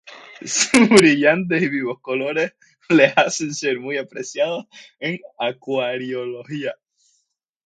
[0.43, 2.55] Sus brillantes y vivos colores
[2.89, 4.65] les hacen ser muy apreciados
[4.99, 6.73] en acuariología.